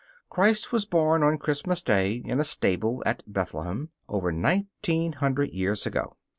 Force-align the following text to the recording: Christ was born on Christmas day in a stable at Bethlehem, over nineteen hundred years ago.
Christ 0.31 0.71
was 0.71 0.83
born 0.85 1.21
on 1.21 1.37
Christmas 1.37 1.79
day 1.83 2.23
in 2.25 2.39
a 2.39 2.43
stable 2.43 3.03
at 3.05 3.21
Bethlehem, 3.31 3.89
over 4.09 4.31
nineteen 4.31 5.13
hundred 5.13 5.51
years 5.51 5.85
ago. 5.85 6.17